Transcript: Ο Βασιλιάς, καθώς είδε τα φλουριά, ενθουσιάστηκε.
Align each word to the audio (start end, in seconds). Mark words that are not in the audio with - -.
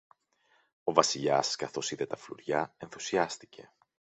Ο 0.83 0.93
Βασιλιάς, 0.93 1.55
καθώς 1.55 1.91
είδε 1.91 2.05
τα 2.05 2.15
φλουριά, 2.17 2.73
ενθουσιάστηκε. 2.77 3.71